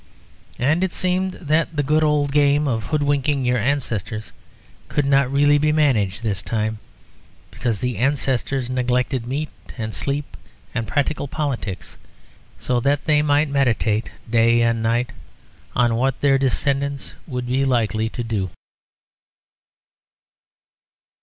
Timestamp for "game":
2.31-2.67